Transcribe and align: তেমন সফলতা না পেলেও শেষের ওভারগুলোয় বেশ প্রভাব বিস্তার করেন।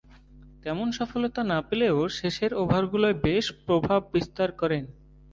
তেমন 0.63 0.87
সফলতা 0.91 1.41
না 1.43 1.59
পেলেও 1.61 1.97
শেষের 2.09 2.51
ওভারগুলোয় 2.53 3.15
বেশ 3.23 3.45
প্রভাব 3.65 4.01
বিস্তার 4.13 4.49
করেন। 4.51 4.83